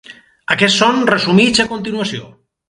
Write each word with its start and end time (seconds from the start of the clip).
Aquests 0.55 0.77
són 0.83 0.97
resumits 1.11 1.63
a 1.65 1.67
continuació. 1.75 2.33